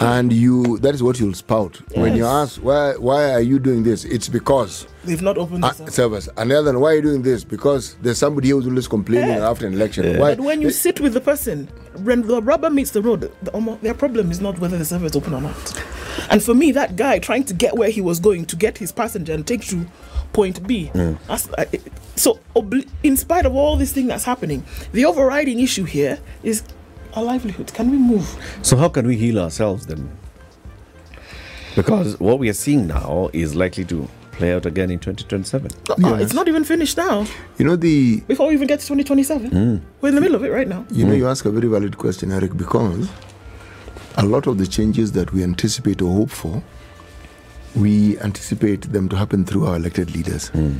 and 0.00 0.32
you 0.32 0.78
that 0.78 0.94
is 0.94 1.02
what 1.02 1.20
you'll 1.20 1.34
spout. 1.34 1.80
When 1.96 2.16
you 2.16 2.24
ask 2.26 2.56
why 2.62 2.94
why 2.96 3.30
are 3.32 3.40
you 3.40 3.58
doing 3.60 3.84
this? 3.84 4.04
It's 4.04 4.28
because 4.28 4.86
They've 5.06 5.22
not 5.22 5.36
opened 5.38 5.62
the 5.62 5.66
ah, 5.66 5.70
uh, 5.70 5.72
server. 5.74 5.90
servers 5.90 6.28
and 6.36 6.50
the 6.50 6.58
other 6.58 6.72
one, 6.72 6.80
why 6.80 6.92
are 6.92 6.94
you 6.96 7.02
doing 7.02 7.22
this 7.22 7.44
because 7.44 7.94
there's 8.02 8.18
somebody 8.18 8.48
who's 8.50 8.66
always 8.66 8.88
complaining 8.88 9.36
Yeah. 9.36 9.50
after 9.50 9.66
an 9.66 9.74
election 9.74 10.18
why 10.18 10.34
But 10.34 10.44
when 10.44 10.62
you 10.62 10.68
eh. 10.68 10.72
sit 10.72 11.00
with 11.00 11.12
the 11.14 11.20
person, 11.20 11.68
when 12.02 12.22
the 12.22 12.40
rubber 12.42 12.70
meets 12.70 12.90
the 12.90 13.02
road, 13.02 13.30
the, 13.42 13.56
um, 13.56 13.78
their 13.82 13.94
problem 13.94 14.30
is 14.30 14.40
not 14.40 14.58
whether 14.58 14.78
the 14.78 14.84
server 14.84 15.06
is 15.06 15.14
open 15.16 15.34
or 15.34 15.40
not. 15.40 15.82
And 16.30 16.42
for 16.42 16.54
me, 16.54 16.72
that 16.72 16.96
guy 16.96 17.18
trying 17.18 17.44
to 17.44 17.54
get 17.54 17.76
where 17.76 17.90
he 17.90 18.00
was 18.00 18.18
going 18.20 18.46
to 18.46 18.56
get 18.56 18.78
his 18.78 18.92
passenger 18.92 19.32
and 19.34 19.46
take 19.46 19.62
to 19.66 19.84
point 20.32 20.66
B. 20.66 20.86
Hmm. 20.86 21.14
That's, 21.28 21.48
I- 21.58 21.62
uh, 21.62 21.64
it- 21.72 21.92
so, 22.16 22.38
obli- 22.56 22.88
in 23.02 23.16
spite 23.16 23.44
of 23.46 23.54
all 23.56 23.76
this 23.76 23.92
thing 23.92 24.06
that's 24.06 24.24
happening, 24.24 24.62
the 24.92 25.04
overriding 25.04 25.58
issue 25.60 25.84
here 25.84 26.18
is 26.42 26.62
our 27.14 27.22
livelihood? 27.24 27.72
Can 27.74 27.90
we 27.90 27.96
move? 27.98 28.26
So 28.62 28.76
how 28.76 28.88
can 28.88 29.06
we 29.06 29.16
heal 29.16 29.38
ourselves 29.40 29.86
then? 29.86 30.08
Because 31.76 32.18
what 32.20 32.38
we 32.38 32.48
are 32.48 32.52
seeing 32.54 32.86
now 32.86 33.30
is 33.32 33.54
likely 33.56 33.84
to 33.86 34.08
play 34.34 34.52
out 34.52 34.66
again 34.66 34.90
in 34.90 34.98
2027. 34.98 35.70
Uh, 35.88 35.94
Yes. 35.98 36.20
It's 36.22 36.34
not 36.34 36.48
even 36.48 36.64
finished 36.64 36.96
now. 36.96 37.26
You 37.58 37.64
know 37.64 37.76
the 37.76 38.20
Before 38.20 38.48
we 38.48 38.54
even 38.54 38.66
get 38.66 38.80
to 38.80 38.86
2027, 38.86 39.50
hmm. 39.50 39.76
we're 40.00 40.10
in 40.10 40.14
the 40.14 40.20
middle 40.20 40.36
of 40.36 40.44
it 40.44 40.50
right 40.50 40.68
now. 40.68 40.84
You 40.90 41.06
know, 41.06 41.14
you 41.14 41.28
ask 41.28 41.44
a 41.44 41.50
very 41.50 41.68
valid 41.68 41.98
question, 41.98 42.32
Eric, 42.32 42.56
because 42.56 43.08
a 44.16 44.24
lot 44.24 44.46
of 44.46 44.58
the 44.58 44.66
changes 44.66 45.12
that 45.12 45.32
we 45.32 45.42
anticipate 45.42 46.02
or 46.02 46.12
hope 46.12 46.30
for, 46.30 46.62
we 47.74 48.18
anticipate 48.20 48.92
them 48.92 49.08
to 49.08 49.16
happen 49.16 49.44
through 49.44 49.66
our 49.66 49.76
elected 49.76 50.14
leaders. 50.14 50.48
Hmm. 50.48 50.76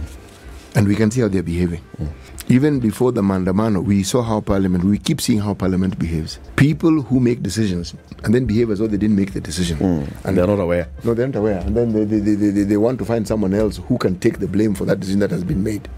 And 0.74 0.88
we 0.88 0.96
can 0.96 1.10
see 1.10 1.20
how 1.20 1.28
they're 1.28 1.42
behaving. 1.42 1.80
Mm. 2.00 2.08
Even 2.48 2.80
before 2.80 3.12
the 3.12 3.22
Maandamano, 3.22 3.82
we 3.82 4.02
saw 4.02 4.22
how 4.22 4.40
Parliament, 4.40 4.84
we 4.84 4.98
keep 4.98 5.20
seeing 5.20 5.38
how 5.38 5.54
Parliament 5.54 5.98
behaves. 5.98 6.38
People 6.56 7.00
who 7.02 7.20
make 7.20 7.42
decisions 7.42 7.94
and 8.22 8.34
then 8.34 8.44
behave 8.44 8.70
as 8.70 8.80
though 8.80 8.86
they 8.86 8.96
didn't 8.96 9.16
make 9.16 9.32
the 9.32 9.40
decision. 9.40 9.78
Mm. 9.78 10.24
And 10.24 10.36
they're 10.36 10.46
not 10.46 10.58
aware. 10.58 10.88
No, 11.04 11.14
they're 11.14 11.28
not 11.28 11.38
aware. 11.38 11.58
And 11.60 11.76
then 11.76 11.92
they, 11.92 12.04
they, 12.04 12.18
they, 12.18 12.50
they, 12.50 12.62
they 12.64 12.76
want 12.76 12.98
to 12.98 13.04
find 13.04 13.26
someone 13.26 13.54
else 13.54 13.78
who 13.78 13.96
can 13.98 14.18
take 14.18 14.40
the 14.40 14.48
blame 14.48 14.74
for 14.74 14.84
that 14.84 15.00
decision 15.00 15.20
that 15.20 15.30
has 15.30 15.44
been 15.44 15.62
made. 15.62 15.88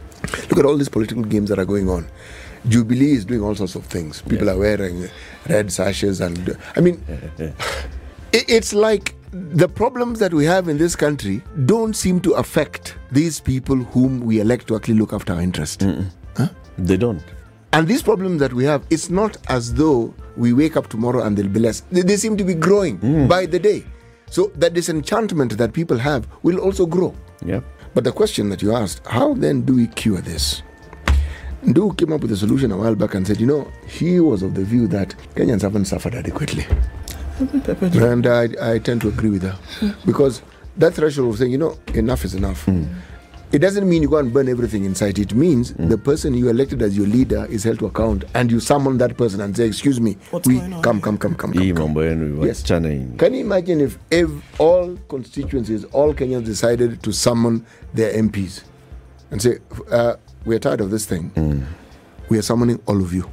Look 0.51 0.59
at 0.59 0.65
all 0.65 0.77
these 0.77 0.89
political 0.89 1.25
games 1.25 1.49
that 1.49 1.59
are 1.59 1.65
going 1.65 1.89
on. 1.89 2.07
Jubilee 2.69 3.13
is 3.13 3.25
doing 3.25 3.43
all 3.43 3.55
sorts 3.55 3.75
of 3.75 3.85
things. 3.87 4.23
People 4.23 4.51
are 4.51 4.59
wearing 4.59 5.09
red 5.49 5.73
sashes, 5.73 6.21
and 6.21 6.57
I 6.75 6.81
mean, 6.81 7.03
it, 7.39 7.55
it's 8.33 8.73
like 8.73 9.15
the 9.33 9.69
problems 9.69 10.19
that 10.19 10.33
we 10.33 10.45
have 10.45 10.69
in 10.69 10.79
this 10.79 10.97
country 10.97 11.43
don't 11.65 11.95
seem 11.95 12.21
to 12.21 12.33
affect 12.35 12.97
these 13.11 13.41
people 13.41 13.77
whom 13.77 14.21
we 14.21 14.41
elect 14.41 14.67
to 14.69 14.77
actually 14.77 14.95
look 14.95 15.13
after 15.13 15.33
our 15.35 15.41
interest. 15.41 15.83
Huh? 16.37 16.49
They 16.79 16.97
don't. 16.97 17.23
And 17.73 17.87
these 17.87 18.03
problems 18.03 18.41
that 18.41 18.53
we 18.53 18.65
have, 18.65 18.87
it's 18.91 19.11
not 19.11 19.37
as 19.49 19.75
though 19.75 20.15
we 20.37 20.53
wake 20.53 20.77
up 20.77 20.89
tomorrow 20.89 21.25
and 21.25 21.37
they'll 21.37 21.49
be 21.49 21.61
less. 21.61 21.81
They, 21.91 22.03
they 22.03 22.17
seem 22.17 22.37
to 22.37 22.45
be 22.45 22.55
growing 22.55 22.99
mm. 22.99 23.29
by 23.29 23.47
the 23.47 23.59
day. 23.59 23.85
So 24.31 24.51
that 24.57 24.75
disenchantment 24.75 25.57
that 25.59 25.73
people 25.73 25.99
have 25.99 26.27
will 26.43 26.59
also 26.59 26.87
grow. 26.87 27.15
Yeah. 27.45 27.61
But 27.95 28.05
the 28.05 28.13
question 28.13 28.49
that 28.51 28.63
you 28.63 28.75
asked, 28.75 29.07
how 29.07 29.35
then 29.35 29.63
do 29.63 29.75
we 29.75 29.89
cure 29.89 30.21
this? 30.21 30.63
Ndu 31.65 31.97
came 31.97 32.13
up 32.13 32.21
with 32.21 32.33
a 32.33 32.37
solution 32.37 32.71
a 32.71 32.77
while 32.77 32.95
back 32.95 33.15
and 33.15 33.27
said, 33.27 33.41
you 33.41 33.47
know, 33.47 33.71
he 33.89 34.21
was 34.21 34.43
of 34.43 34.55
the 34.55 34.63
view 34.63 34.87
that 34.89 35.15
Kenyans 35.35 35.63
haven't 35.63 35.87
suffered 35.87 36.15
adequately. 36.15 36.67
And 37.39 38.27
I, 38.27 38.49
I 38.75 38.79
tend 38.79 39.01
to 39.03 39.09
agree 39.09 39.31
with 39.31 39.43
her. 39.43 39.57
Because 40.05 40.43
that 40.77 40.95
threshold 40.95 41.33
of 41.35 41.39
saying, 41.39 41.53
you 41.53 41.59
know, 41.59 41.79
enough 41.95 42.25
is 42.25 42.35
enough. 42.35 42.69
It 43.53 43.61
doesn't 43.61 43.89
mean 43.89 44.03
you 44.03 44.09
go 44.09 44.17
and 44.19 44.33
burn 44.33 44.49
everything 44.49 44.85
inside. 44.85 45.17
sight. 45.17 45.31
It 45.31 45.35
means 45.35 45.73
the 45.75 45.97
person 45.97 46.35
you 46.35 46.49
elected 46.49 46.83
as 46.83 46.97
your 46.97 47.07
leader 47.07 47.47
is 47.49 47.63
held 47.63 47.79
to 47.79 47.87
account 47.87 48.25
and 48.35 48.51
you 48.51 48.59
summon 48.59 48.99
that 48.99 49.17
person 49.17 49.41
and 49.41 49.57
say, 49.57 49.67
excuse 49.69 50.01
me, 50.01 50.17
What's 50.31 50.49
we 50.49 50.59
come, 50.59 51.01
come, 51.01 51.01
come, 51.01 51.19
come, 51.19 51.35
come, 51.37 51.53
come. 51.53 51.85
Yes. 52.45 52.63
wachana. 52.63 53.17
Can 53.19 53.35
you 53.35 53.41
imagine 53.43 53.81
if, 53.81 53.99
if 54.11 54.29
all 54.61 54.97
constituencies, 55.09 55.85
all 55.85 56.13
Kenyans 56.13 56.45
decided 56.45 57.03
to 57.05 57.13
summon 57.13 57.65
their 57.95 58.13
MPs 58.21 58.65
and 59.31 59.41
say, 59.41 59.59
uh, 59.91 60.17
we're 60.45 60.59
tired 60.59 60.81
of 60.81 60.91
this 60.91 61.07
thing. 61.07 61.67
We 62.29 62.39
are 62.39 62.43
summoning 62.43 62.83
all 62.87 63.01
of 63.01 63.13
you. 63.13 63.31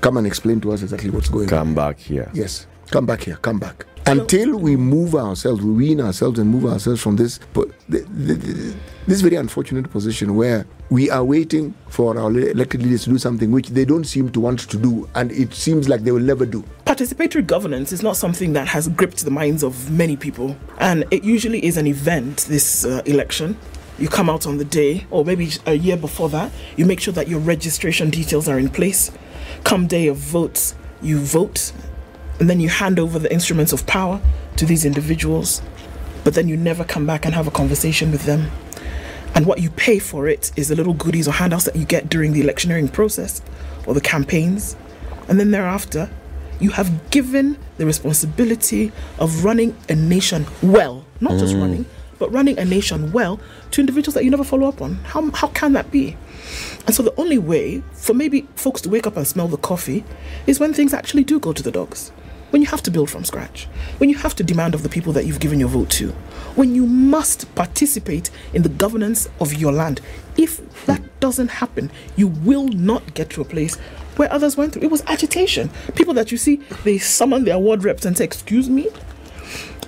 Come 0.00 0.16
and 0.16 0.26
explain 0.26 0.60
to 0.62 0.72
us 0.72 0.82
exactly 0.82 1.10
what's 1.10 1.28
going 1.28 1.44
on. 1.44 1.48
Come 1.50 1.74
back 1.74 1.98
here. 1.98 2.30
Yes. 2.34 2.66
Come 2.90 3.06
back 3.06 3.22
here. 3.22 3.36
Come 3.36 3.58
back. 3.58 3.86
Until 4.06 4.56
we 4.58 4.74
move 4.74 5.14
ourselves, 5.14 5.60
we 5.60 5.70
wean 5.70 6.00
ourselves 6.00 6.38
and 6.38 6.48
move 6.48 6.64
ourselves 6.64 7.02
from 7.02 7.16
this, 7.16 7.38
this 7.88 9.20
very 9.20 9.36
unfortunate 9.36 9.90
position 9.90 10.34
where 10.34 10.64
we 10.88 11.10
are 11.10 11.22
waiting 11.22 11.74
for 11.88 12.18
our 12.18 12.30
elected 12.30 12.82
leaders 12.82 13.04
to 13.04 13.10
do 13.10 13.18
something 13.18 13.50
which 13.50 13.68
they 13.68 13.84
don't 13.84 14.04
seem 14.04 14.30
to 14.30 14.40
want 14.40 14.60
to 14.60 14.78
do, 14.78 15.06
and 15.14 15.30
it 15.32 15.52
seems 15.52 15.90
like 15.90 16.04
they 16.04 16.10
will 16.10 16.22
never 16.22 16.46
do. 16.46 16.64
Participatory 16.86 17.46
governance 17.46 17.92
is 17.92 18.02
not 18.02 18.16
something 18.16 18.54
that 18.54 18.66
has 18.68 18.88
gripped 18.88 19.22
the 19.26 19.30
minds 19.30 19.62
of 19.62 19.90
many 19.90 20.16
people, 20.16 20.56
and 20.78 21.04
it 21.10 21.22
usually 21.22 21.62
is 21.62 21.76
an 21.76 21.86
event, 21.86 22.46
this 22.48 22.86
uh, 22.86 23.02
election. 23.04 23.58
You 23.98 24.08
come 24.08 24.30
out 24.30 24.46
on 24.46 24.56
the 24.56 24.64
day, 24.64 25.06
or 25.10 25.22
maybe 25.22 25.50
a 25.66 25.74
year 25.74 25.98
before 25.98 26.30
that, 26.30 26.50
you 26.76 26.86
make 26.86 27.00
sure 27.00 27.12
that 27.12 27.28
your 27.28 27.40
registration 27.40 28.08
details 28.08 28.48
are 28.48 28.58
in 28.58 28.70
place. 28.70 29.10
Come 29.64 29.86
day 29.86 30.06
of 30.06 30.16
votes, 30.16 30.74
you 31.02 31.18
vote, 31.18 31.72
and 32.40 32.48
then 32.48 32.60
you 32.60 32.68
hand 32.68 32.98
over 32.98 33.18
the 33.18 33.32
instruments 33.32 33.72
of 33.72 33.86
power 33.86 34.20
to 34.56 34.66
these 34.66 34.84
individuals, 34.84 35.62
but 36.24 36.34
then 36.34 36.48
you 36.48 36.56
never 36.56 36.84
come 36.84 37.06
back 37.06 37.24
and 37.24 37.34
have 37.34 37.46
a 37.46 37.50
conversation 37.50 38.10
with 38.10 38.24
them. 38.24 38.50
And 39.34 39.46
what 39.46 39.60
you 39.60 39.70
pay 39.70 39.98
for 39.98 40.28
it 40.28 40.50
is 40.56 40.68
the 40.68 40.76
little 40.76 40.94
goodies 40.94 41.28
or 41.28 41.32
handouts 41.32 41.64
that 41.64 41.76
you 41.76 41.84
get 41.84 42.08
during 42.08 42.32
the 42.32 42.40
electioneering 42.40 42.88
process 42.88 43.42
or 43.86 43.94
the 43.94 44.00
campaigns. 44.00 44.76
And 45.28 45.38
then 45.38 45.50
thereafter, 45.50 46.10
you 46.60 46.70
have 46.70 47.10
given 47.10 47.58
the 47.76 47.86
responsibility 47.86 48.90
of 49.18 49.44
running 49.44 49.76
a 49.88 49.94
nation 49.94 50.46
well, 50.62 51.04
not 51.20 51.38
just 51.38 51.54
mm. 51.54 51.60
running, 51.60 51.86
but 52.18 52.32
running 52.32 52.58
a 52.58 52.64
nation 52.64 53.12
well 53.12 53.38
to 53.70 53.80
individuals 53.80 54.14
that 54.14 54.24
you 54.24 54.30
never 54.30 54.44
follow 54.44 54.68
up 54.68 54.82
on. 54.82 54.96
How, 55.04 55.30
how 55.30 55.48
can 55.48 55.72
that 55.74 55.90
be? 55.90 56.16
And 56.86 56.94
so 56.94 57.02
the 57.02 57.14
only 57.16 57.38
way 57.38 57.82
for 57.92 58.14
maybe 58.14 58.48
folks 58.56 58.80
to 58.82 58.88
wake 58.88 59.06
up 59.06 59.16
and 59.16 59.26
smell 59.26 59.46
the 59.46 59.56
coffee 59.56 60.04
is 60.46 60.58
when 60.58 60.72
things 60.72 60.94
actually 60.94 61.24
do 61.24 61.38
go 61.38 61.52
to 61.52 61.62
the 61.62 61.70
dogs. 61.70 62.10
When 62.50 62.62
you 62.62 62.68
have 62.68 62.82
to 62.84 62.90
build 62.90 63.10
from 63.10 63.24
scratch, 63.24 63.66
when 63.98 64.08
you 64.08 64.16
have 64.16 64.34
to 64.36 64.42
demand 64.44 64.74
of 64.74 64.82
the 64.82 64.88
people 64.88 65.12
that 65.12 65.26
you've 65.26 65.40
given 65.40 65.60
your 65.60 65.68
vote 65.68 65.90
to, 65.90 66.12
when 66.54 66.74
you 66.74 66.86
must 66.86 67.52
participate 67.54 68.30
in 68.54 68.62
the 68.62 68.68
governance 68.70 69.28
of 69.40 69.52
your 69.54 69.72
land. 69.72 70.00
If 70.36 70.84
that 70.86 71.02
doesn't 71.20 71.48
happen, 71.48 71.90
you 72.16 72.28
will 72.28 72.68
not 72.68 73.14
get 73.14 73.28
to 73.30 73.40
a 73.42 73.44
place 73.44 73.76
where 74.16 74.32
others 74.32 74.56
went 74.56 74.72
through. 74.72 74.82
It 74.82 74.90
was 74.90 75.02
agitation. 75.06 75.70
People 75.94 76.14
that 76.14 76.32
you 76.32 76.38
see, 76.38 76.56
they 76.84 76.98
summon 76.98 77.44
their 77.44 77.58
ward 77.58 77.84
reps 77.84 78.04
and 78.04 78.16
say, 78.16 78.24
Excuse 78.24 78.68
me, 78.70 78.88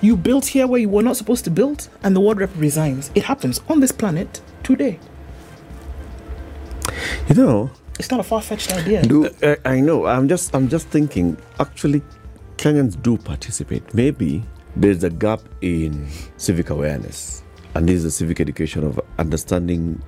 you 0.01 0.15
built 0.15 0.45
here 0.47 0.67
where 0.67 0.79
you 0.79 0.89
were 0.89 1.03
not 1.03 1.17
supposed 1.17 1.43
to 1.45 1.51
build, 1.51 1.89
and 2.03 2.15
the 2.15 2.19
ward 2.19 2.39
rep 2.39 2.49
resigns. 2.55 3.11
It 3.15 3.23
happens 3.23 3.61
on 3.69 3.79
this 3.79 3.91
planet 3.91 4.41
today. 4.63 4.99
You 7.29 7.35
know, 7.35 7.71
It's 7.99 8.09
not 8.09 8.19
a 8.19 8.23
far 8.23 8.41
fetched 8.41 8.71
idea. 8.73 9.03
Do 9.03 9.29
Uh, 9.43 9.55
I 9.63 9.79
know. 9.79 10.05
I'm 10.07 10.27
just 10.27 10.55
I'm 10.55 10.67
just 10.69 10.87
thinking. 10.87 11.37
Actually, 11.59 12.01
Kenyans 12.61 13.01
do 13.01 13.17
participate. 13.17 13.91
Maybe 13.91 14.43
there's 14.75 15.03
a 15.03 15.09
gap 15.09 15.41
in 15.61 16.07
civic 16.37 16.69
awareness, 16.69 17.41
and 17.73 17.89
this 17.89 17.95
is 17.95 18.03
the 18.03 18.11
civic 18.11 18.39
education 18.39 18.83
of 18.83 19.01
understanding 19.17 19.99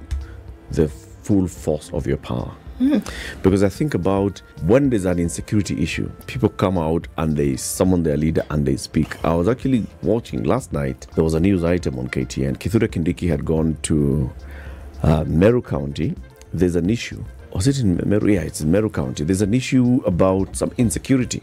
the 0.69 0.87
full 0.87 1.47
force 1.47 1.89
of 1.93 2.05
your 2.05 2.17
power. 2.17 2.51
Because 3.41 3.63
I 3.63 3.69
think 3.69 3.95
about 3.95 4.43
when 4.67 4.91
there's 4.91 5.05
an 5.05 5.17
insecurity 5.17 5.81
issue, 5.81 6.11
people 6.27 6.47
come 6.47 6.77
out 6.77 7.07
and 7.17 7.35
they 7.35 7.55
summon 7.55 8.03
their 8.03 8.17
leader 8.17 8.43
and 8.51 8.67
they 8.67 8.77
speak. 8.77 9.25
I 9.25 9.33
was 9.33 9.47
actually 9.47 9.87
watching 10.03 10.43
last 10.43 10.73
night. 10.73 11.07
There 11.15 11.23
was 11.23 11.33
a 11.33 11.39
news 11.39 11.63
item 11.63 11.97
on 11.97 12.07
KTN. 12.07 12.57
Kithure 12.57 12.87
Kindiki 12.87 13.27
had 13.27 13.45
gone 13.45 13.77
to 13.81 14.31
uh, 15.01 15.23
Meru 15.23 15.63
County. 15.63 16.15
There's 16.53 16.75
an 16.75 16.91
issue. 16.91 17.25
Was 17.51 17.67
it 17.67 17.79
in 17.79 17.99
Meru? 18.07 18.27
Yeah, 18.31 18.41
it's 18.41 18.61
in 18.61 18.69
Meru 18.69 18.91
County. 18.91 19.23
There's 19.23 19.41
an 19.41 19.55
issue 19.55 20.03
about 20.05 20.55
some 20.55 20.71
insecurity. 20.77 21.41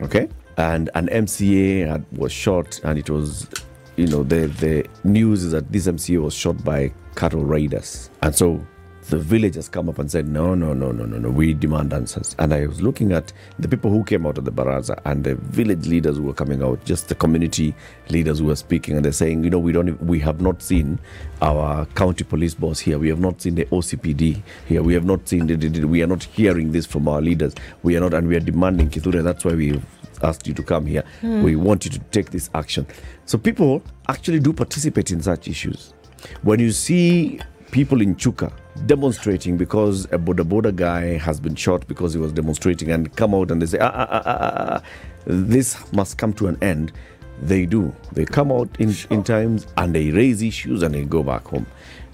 Okay, 0.00 0.28
and 0.56 0.90
an 0.94 1.08
MCA 1.08 1.86
had, 1.86 2.04
was 2.16 2.32
shot, 2.32 2.80
and 2.84 2.98
it 2.98 3.10
was, 3.10 3.48
you 3.96 4.06
know, 4.06 4.22
the 4.22 4.46
the 4.46 4.86
news 5.04 5.44
is 5.44 5.52
that 5.52 5.70
this 5.72 5.86
MCA 5.86 6.20
was 6.22 6.34
shot 6.34 6.62
by 6.64 6.92
cattle 7.16 7.44
raiders, 7.44 8.10
and 8.22 8.34
so 8.34 8.64
the 9.10 9.18
villagers 9.18 9.68
come 9.68 9.88
up 9.88 9.98
and 9.98 10.10
said, 10.10 10.26
no, 10.26 10.54
no, 10.54 10.72
no, 10.72 10.90
no, 10.90 11.04
no, 11.04 11.18
no, 11.18 11.28
we 11.30 11.52
demand 11.52 11.92
answers. 11.92 12.34
And 12.38 12.54
I 12.54 12.66
was 12.66 12.80
looking 12.80 13.12
at 13.12 13.32
the 13.58 13.68
people 13.68 13.90
who 13.90 14.02
came 14.02 14.26
out 14.26 14.38
of 14.38 14.44
the 14.44 14.52
baraza 14.52 14.98
and 15.04 15.24
the 15.24 15.34
village 15.34 15.86
leaders 15.86 16.16
who 16.16 16.22
were 16.22 16.32
coming 16.32 16.62
out, 16.62 16.82
just 16.84 17.08
the 17.08 17.14
community 17.14 17.74
leaders 18.08 18.38
who 18.38 18.46
were 18.46 18.56
speaking, 18.56 18.96
and 18.96 19.04
they're 19.04 19.12
saying, 19.12 19.44
you 19.44 19.50
know, 19.50 19.58
we 19.58 19.72
don't, 19.72 20.02
we 20.02 20.18
have 20.20 20.40
not 20.40 20.62
seen 20.62 20.98
our 21.42 21.84
county 21.94 22.24
police 22.24 22.54
boss 22.54 22.78
here. 22.78 22.98
We 22.98 23.08
have 23.08 23.20
not 23.20 23.42
seen 23.42 23.56
the 23.56 23.66
OCPD 23.66 24.42
here. 24.66 24.82
We 24.82 24.94
have 24.94 25.04
not 25.04 25.28
seen 25.28 25.46
the, 25.46 25.84
we 25.84 26.02
are 26.02 26.06
not 26.06 26.24
hearing 26.24 26.72
this 26.72 26.86
from 26.86 27.06
our 27.06 27.20
leaders. 27.20 27.54
We 27.82 27.96
are 27.96 28.00
not, 28.00 28.14
and 28.14 28.26
we 28.26 28.36
are 28.36 28.40
demanding 28.40 28.88
Kithure. 28.88 29.22
That's 29.22 29.44
why 29.44 29.52
we 29.52 29.80
asked 30.22 30.46
you 30.46 30.54
to 30.54 30.62
come 30.62 30.86
here. 30.86 31.04
Hmm. 31.20 31.42
We 31.42 31.56
want 31.56 31.84
you 31.84 31.90
to 31.90 31.98
take 32.10 32.30
this 32.30 32.48
action. 32.54 32.86
So 33.26 33.36
people 33.36 33.82
actually 34.08 34.40
do 34.40 34.52
participate 34.52 35.10
in 35.10 35.20
such 35.22 35.46
issues. 35.48 35.92
When 36.42 36.58
you 36.58 36.72
see 36.72 37.40
people 37.70 38.00
in 38.00 38.14
Chuka 38.16 38.50
demonstrating 38.86 39.56
because 39.56 40.04
a 40.06 40.18
Boda 40.18 40.44
Boda 40.44 40.74
guy 40.74 41.16
has 41.18 41.40
been 41.40 41.54
shot 41.54 41.86
because 41.86 42.12
he 42.12 42.18
was 42.20 42.32
demonstrating 42.32 42.90
and 42.90 43.14
come 43.16 43.34
out 43.34 43.50
and 43.50 43.62
they 43.62 43.66
say, 43.66 43.78
ah, 43.80 43.90
ah, 43.94 44.08
ah, 44.10 44.22
ah, 44.26 44.36
ah, 44.36 44.64
ah, 44.76 44.82
this 45.26 45.90
must 45.92 46.18
come 46.18 46.32
to 46.34 46.46
an 46.48 46.58
end. 46.62 46.92
They 47.42 47.66
do. 47.66 47.94
They 48.12 48.24
come 48.24 48.52
out 48.52 48.68
in, 48.78 48.94
in 49.10 49.22
times 49.24 49.66
and 49.76 49.94
they 49.94 50.10
raise 50.10 50.42
issues 50.42 50.82
and 50.82 50.94
they 50.94 51.04
go 51.04 51.22
back 51.22 51.44
home. 51.46 51.66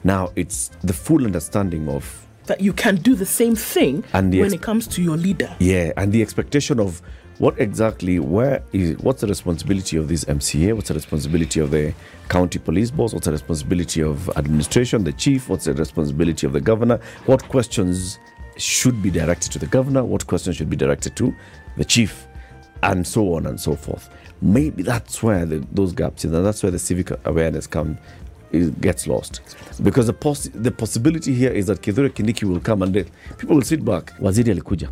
Now 0.04 0.30
it's 0.36 0.68
the 0.82 0.92
full 0.94 1.24
understanding 1.24 1.88
of 1.88 2.26
That 2.46 2.60
you 2.60 2.72
can 2.72 2.96
do 2.96 3.14
the 3.14 3.26
same 3.26 3.54
thing 3.54 4.02
And 4.12 4.32
the 4.32 4.38
when 4.40 4.46
ex- 4.46 4.54
it 4.54 4.62
comes 4.62 4.86
to 4.88 5.02
your 5.02 5.16
leader. 5.16 5.54
yeah, 5.58 5.92
and 5.96 6.12
the 6.12 6.22
expectation 6.22 6.80
of 6.80 7.02
what 7.40 7.58
exactly, 7.58 8.18
where 8.18 8.62
is, 8.74 8.98
what's 8.98 9.22
the 9.22 9.26
responsibility 9.26 9.96
of 9.96 10.08
this 10.08 10.26
MCA? 10.26 10.74
What's 10.74 10.88
the 10.88 10.94
responsibility 10.94 11.58
of 11.58 11.70
the 11.70 11.94
county 12.28 12.58
police 12.58 12.90
boss? 12.90 13.14
What's 13.14 13.24
the 13.24 13.32
responsibility 13.32 14.02
of 14.02 14.28
administration, 14.36 15.04
the 15.04 15.14
chief? 15.14 15.48
What's 15.48 15.64
the 15.64 15.72
responsibility 15.72 16.46
of 16.46 16.52
the 16.52 16.60
governor? 16.60 17.00
What 17.24 17.48
questions 17.48 18.18
should 18.58 19.02
be 19.02 19.10
directed 19.10 19.52
to 19.52 19.58
the 19.58 19.64
governor? 19.64 20.04
What 20.04 20.26
questions 20.26 20.56
should 20.56 20.68
be 20.68 20.76
directed 20.76 21.16
to 21.16 21.34
the 21.78 21.84
chief, 21.86 22.26
and 22.82 23.06
so 23.06 23.32
on 23.32 23.46
and 23.46 23.58
so 23.58 23.74
forth. 23.74 24.10
Maybe 24.42 24.82
that's 24.82 25.22
where 25.22 25.46
the, 25.46 25.66
those 25.72 25.94
gaps, 25.94 26.24
and 26.24 26.34
that's 26.34 26.62
where 26.62 26.72
the 26.72 26.78
civic 26.78 27.10
awareness 27.26 27.66
come 27.66 27.96
it 28.52 28.78
gets 28.82 29.06
lost 29.06 29.40
because 29.82 30.08
the, 30.08 30.12
poss- 30.12 30.50
the 30.52 30.72
possibility 30.72 31.32
here 31.32 31.52
is 31.52 31.68
that 31.68 31.80
Kithure 31.80 32.10
Kindiki 32.10 32.42
will 32.42 32.60
come 32.60 32.82
and 32.82 32.92
people 33.38 33.54
will 33.54 33.62
sit 33.62 33.82
back. 33.82 34.12
Waziri 34.20 34.50
alikuja 34.50 34.90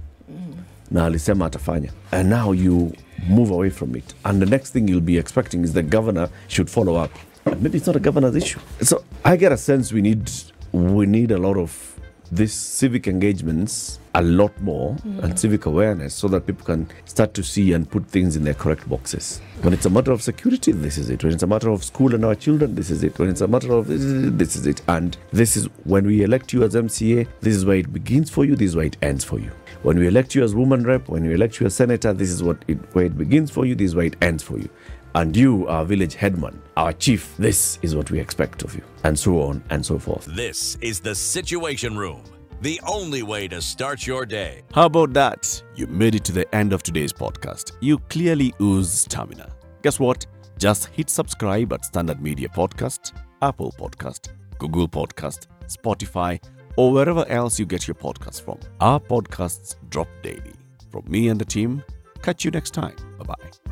na 0.90 1.06
alisema 1.06 1.46
atafanya, 1.46 1.90
and 2.12 2.30
now 2.30 2.52
you 2.52 2.92
move 3.28 3.50
away 3.52 3.70
from 3.70 3.96
it, 3.96 4.14
and 4.24 4.40
the 4.40 4.50
next 4.50 4.72
thing 4.72 4.88
you'll 4.88 5.00
be 5.00 5.18
expecting 5.18 5.64
is 5.64 5.72
the 5.72 5.82
governor 5.82 6.28
should 6.48 6.70
follow 6.70 6.96
up. 7.04 7.10
And 7.44 7.62
maybe 7.62 7.78
it's 7.78 7.86
not 7.86 7.96
a 7.96 8.00
governor's 8.00 8.36
issue. 8.36 8.60
So 8.82 9.04
I 9.24 9.36
get 9.36 9.52
a 9.52 9.56
sense 9.56 9.92
we 9.92 10.02
need 10.02 10.30
we 10.72 11.06
need 11.06 11.30
a 11.30 11.38
lot 11.38 11.56
of 11.56 11.97
these 12.30 12.52
civic 12.52 13.06
engagements 13.06 13.98
a 14.14 14.22
lot 14.22 14.58
more 14.60 14.96
and 15.22 15.38
civic 15.38 15.66
awareness 15.66 16.14
so 16.14 16.28
that 16.28 16.46
people 16.46 16.64
can 16.64 16.88
start 17.04 17.34
to 17.34 17.42
see 17.42 17.72
and 17.72 17.88
put 17.88 18.06
things 18.06 18.36
in 18.36 18.44
their 18.44 18.54
correct 18.54 18.88
boxes. 18.88 19.40
When 19.62 19.72
it's 19.72 19.86
a 19.86 19.90
matter 19.90 20.12
of 20.12 20.22
security, 20.22 20.72
this 20.72 20.98
is 20.98 21.10
it. 21.10 21.22
When 21.22 21.32
it's 21.32 21.42
a 21.42 21.46
matter 21.46 21.70
of 21.70 21.84
school 21.84 22.14
and 22.14 22.24
our 22.24 22.34
children, 22.34 22.74
this 22.74 22.90
is 22.90 23.02
it. 23.02 23.18
When 23.18 23.28
it's 23.28 23.40
a 23.40 23.48
matter 23.48 23.72
of 23.72 23.86
this 23.86 24.02
is 24.02 24.26
it, 24.26 24.38
this 24.38 24.56
is 24.56 24.66
it. 24.66 24.82
And 24.88 25.16
this 25.32 25.56
is 25.56 25.66
when 25.84 26.06
we 26.06 26.22
elect 26.22 26.52
you 26.52 26.62
as 26.64 26.74
MCA, 26.74 27.28
this 27.40 27.54
is 27.54 27.64
where 27.64 27.76
it 27.76 27.92
begins 27.92 28.30
for 28.30 28.44
you, 28.44 28.56
this 28.56 28.70
is 28.70 28.76
where 28.76 28.86
it 28.86 28.96
ends 29.02 29.24
for 29.24 29.38
you. 29.38 29.50
When 29.82 29.98
we 29.98 30.08
elect 30.08 30.34
you 30.34 30.42
as 30.42 30.54
woman 30.54 30.82
rep, 30.82 31.08
when 31.08 31.24
we 31.24 31.34
elect 31.34 31.60
you 31.60 31.66
as 31.66 31.74
senator, 31.74 32.12
this 32.12 32.30
is 32.30 32.42
what 32.42 32.64
it, 32.66 32.78
where 32.94 33.04
it 33.04 33.16
begins 33.16 33.50
for 33.50 33.64
you, 33.64 33.76
this 33.76 33.90
is 33.90 33.94
where 33.94 34.06
it 34.06 34.16
ends 34.20 34.42
for 34.42 34.58
you. 34.58 34.68
And 35.14 35.36
you, 35.36 35.66
our 35.68 35.84
village 35.84 36.14
headman, 36.14 36.60
our 36.76 36.92
chief, 36.92 37.34
this 37.38 37.78
is 37.82 37.96
what 37.96 38.10
we 38.10 38.20
expect 38.20 38.62
of 38.62 38.74
you. 38.74 38.82
And 39.04 39.18
so 39.18 39.40
on 39.42 39.62
and 39.70 39.84
so 39.84 39.98
forth. 39.98 40.26
This 40.26 40.76
is 40.80 41.00
the 41.00 41.14
Situation 41.14 41.96
Room, 41.96 42.22
the 42.60 42.80
only 42.86 43.22
way 43.22 43.48
to 43.48 43.60
start 43.60 44.06
your 44.06 44.26
day. 44.26 44.62
How 44.72 44.86
about 44.86 45.12
that? 45.14 45.62
You 45.74 45.86
made 45.86 46.14
it 46.14 46.24
to 46.24 46.32
the 46.32 46.52
end 46.54 46.72
of 46.72 46.82
today's 46.82 47.12
podcast. 47.12 47.72
You 47.80 47.98
clearly 48.10 48.54
ooze 48.60 48.90
stamina. 48.90 49.50
Guess 49.82 49.98
what? 49.98 50.26
Just 50.58 50.86
hit 50.86 51.08
subscribe 51.08 51.72
at 51.72 51.84
Standard 51.84 52.20
Media 52.20 52.48
Podcast, 52.48 53.12
Apple 53.42 53.72
Podcast, 53.78 54.30
Google 54.58 54.88
Podcast, 54.88 55.46
Spotify, 55.66 56.42
or 56.76 56.92
wherever 56.92 57.26
else 57.28 57.58
you 57.58 57.66
get 57.66 57.86
your 57.86 57.94
podcasts 57.94 58.40
from. 58.40 58.58
Our 58.80 59.00
podcasts 59.00 59.76
drop 59.88 60.08
daily. 60.22 60.52
From 60.90 61.04
me 61.08 61.28
and 61.28 61.40
the 61.40 61.44
team, 61.44 61.82
catch 62.22 62.44
you 62.44 62.50
next 62.50 62.70
time. 62.72 62.96
Bye 63.18 63.24
bye. 63.24 63.67